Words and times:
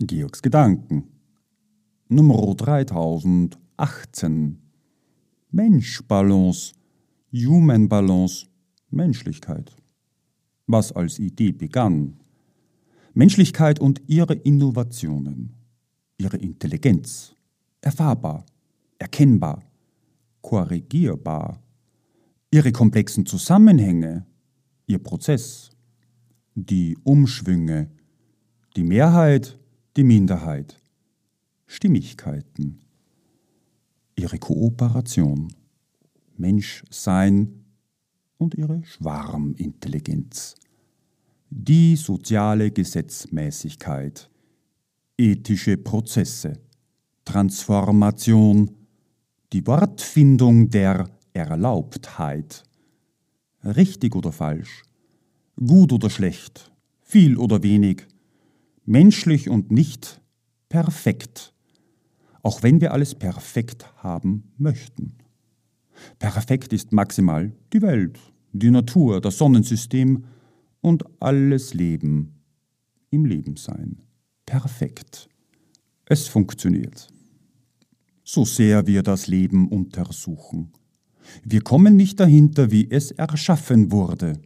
Georgs 0.00 0.42
Gedanken. 0.42 1.08
Nummer 2.08 2.54
3018. 2.54 4.58
Mensch-Balance, 5.50 6.72
Human 7.32 7.88
Balance, 7.88 8.46
Menschlichkeit. 8.90 9.74
Was 10.68 10.92
als 10.92 11.18
Idee 11.18 11.50
begann. 11.50 12.20
Menschlichkeit 13.12 13.80
und 13.80 14.00
ihre 14.06 14.34
Innovationen, 14.34 15.54
ihre 16.16 16.36
Intelligenz, 16.36 17.34
erfahrbar, 17.80 18.46
erkennbar, 19.00 19.64
korrigierbar, 20.42 21.60
ihre 22.52 22.70
komplexen 22.70 23.26
Zusammenhänge, 23.26 24.26
ihr 24.86 25.00
Prozess, 25.00 25.70
die 26.54 26.96
Umschwünge, 27.02 27.90
die 28.76 28.84
Mehrheit, 28.84 29.58
die 29.98 30.04
Minderheit, 30.04 30.80
Stimmigkeiten, 31.66 32.78
ihre 34.14 34.38
Kooperation, 34.38 35.52
Menschsein 36.36 37.64
und 38.36 38.54
ihre 38.54 38.84
Schwarmintelligenz, 38.84 40.54
die 41.50 41.96
soziale 41.96 42.70
Gesetzmäßigkeit, 42.70 44.30
ethische 45.16 45.76
Prozesse, 45.76 46.60
Transformation, 47.24 48.70
die 49.52 49.66
Wortfindung 49.66 50.70
der 50.70 51.10
Erlaubtheit, 51.32 52.62
richtig 53.64 54.14
oder 54.14 54.30
falsch, 54.30 54.84
gut 55.56 55.92
oder 55.92 56.08
schlecht, 56.08 56.70
viel 57.00 57.36
oder 57.36 57.64
wenig, 57.64 58.06
menschlich 58.88 59.48
und 59.48 59.70
nicht 59.70 60.20
perfekt, 60.68 61.52
auch 62.42 62.62
wenn 62.62 62.80
wir 62.80 62.92
alles 62.92 63.14
perfekt 63.14 63.92
haben 64.02 64.52
möchten. 64.56 65.14
Perfekt 66.18 66.72
ist 66.72 66.92
maximal 66.92 67.52
die 67.72 67.82
Welt, 67.82 68.18
die 68.52 68.70
Natur, 68.70 69.20
das 69.20 69.38
Sonnensystem 69.38 70.24
und 70.80 71.04
alles 71.20 71.74
Leben 71.74 72.34
im 73.10 73.24
Lebensein. 73.24 73.98
Perfekt. 74.46 75.28
Es 76.06 76.26
funktioniert. 76.26 77.08
So 78.24 78.44
sehr 78.44 78.86
wir 78.86 79.02
das 79.02 79.26
Leben 79.26 79.68
untersuchen. 79.68 80.72
Wir 81.44 81.60
kommen 81.60 81.96
nicht 81.96 82.20
dahinter, 82.20 82.70
wie 82.70 82.90
es 82.90 83.10
erschaffen 83.10 83.92
wurde 83.92 84.40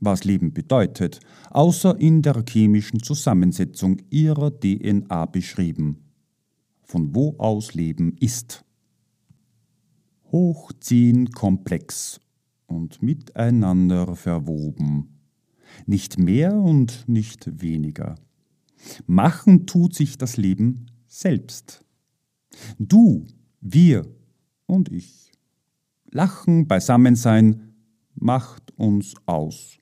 was 0.00 0.24
Leben 0.24 0.52
bedeutet, 0.52 1.20
außer 1.50 1.98
in 1.98 2.22
der 2.22 2.44
chemischen 2.48 3.02
Zusammensetzung 3.02 3.98
ihrer 4.10 4.50
DNA 4.50 5.26
beschrieben, 5.26 5.98
von 6.82 7.14
wo 7.14 7.36
aus 7.38 7.74
Leben 7.74 8.16
ist. 8.20 8.64
Hochziehen 10.30 11.30
komplex 11.30 12.20
und 12.66 13.02
miteinander 13.02 14.14
verwoben, 14.14 15.18
nicht 15.86 16.18
mehr 16.18 16.54
und 16.54 17.08
nicht 17.08 17.62
weniger. 17.62 18.16
Machen 19.06 19.66
tut 19.66 19.94
sich 19.94 20.18
das 20.18 20.36
Leben 20.36 20.86
selbst. 21.06 21.84
Du, 22.78 23.26
wir 23.60 24.06
und 24.66 24.90
ich. 24.92 25.32
Lachen, 26.10 26.66
Beisammensein 26.66 27.74
macht 28.14 28.72
uns 28.78 29.14
aus. 29.26 29.78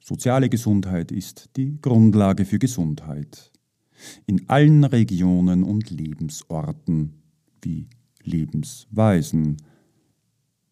Soziale 0.00 0.48
Gesundheit 0.48 1.12
ist 1.12 1.50
die 1.56 1.78
Grundlage 1.80 2.44
für 2.44 2.58
Gesundheit. 2.58 3.52
In 4.26 4.48
allen 4.48 4.84
Regionen 4.84 5.62
und 5.62 5.90
Lebensorten 5.90 7.22
wie 7.62 7.86
Lebensweisen. 8.22 9.58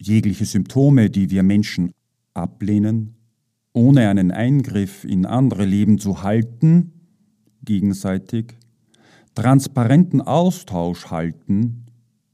Jegliche 0.00 0.46
Symptome, 0.46 1.10
die 1.10 1.30
wir 1.30 1.42
Menschen 1.42 1.92
ablehnen, 2.32 3.16
ohne 3.72 4.08
einen 4.08 4.30
Eingriff 4.30 5.04
in 5.04 5.26
andere 5.26 5.64
Leben 5.64 5.98
zu 5.98 6.22
halten, 6.22 6.92
gegenseitig, 7.64 8.56
transparenten 9.34 10.20
Austausch 10.20 11.10
halten, 11.10 11.86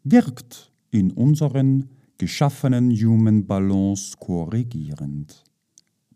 wirkt 0.05 0.73
in 0.91 1.11
unseren 1.11 1.91
geschaffenen 2.19 2.91
Human 2.93 3.47
Balance 3.47 4.17
korrigierend. 4.19 5.43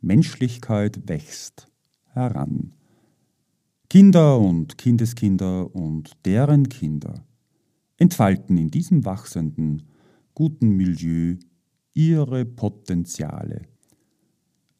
Menschlichkeit 0.00 1.08
wächst 1.08 1.66
heran. 2.12 2.72
Kinder 3.90 4.38
und 4.38 4.78
Kindeskinder 4.78 5.74
und 5.74 6.12
deren 6.24 6.68
Kinder 6.68 7.26
entfalten 7.96 8.56
in 8.58 8.70
diesem 8.70 9.04
wachsenden, 9.04 9.82
guten 10.34 10.76
Milieu 10.76 11.34
ihre 11.94 12.44
Potenziale. 12.44 13.62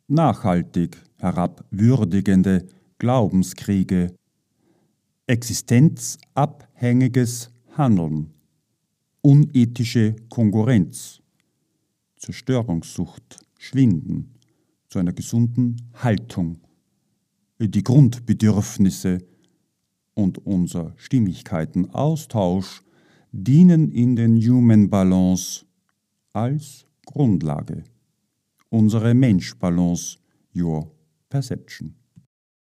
Nachhaltig 0.07 1.03
herabwürdigende 1.17 2.69
Glaubenskriege, 2.99 4.15
existenzabhängiges 5.27 7.51
Handeln, 7.77 8.31
unethische 9.21 10.15
Konkurrenz, 10.29 11.21
Zerstörungssucht 12.17 13.41
schwinden 13.59 14.38
zu 14.89 14.99
einer 14.99 15.13
gesunden 15.13 15.77
Haltung. 15.95 16.59
Die 17.61 17.83
Grundbedürfnisse 17.83 19.19
und 20.15 20.39
unser 20.47 20.95
Stimmigkeitenaustausch 20.97 22.83
dienen 23.33 23.91
in 23.91 24.17
den 24.17 24.37
Human 24.37 24.89
Balance 24.89 25.65
als 26.33 26.87
Grundlage. 27.05 27.85
Unsere 28.71 29.15
Mensch 29.15 29.59
Balance, 29.59 30.19
Your 30.55 30.91
Perception. 31.29 31.98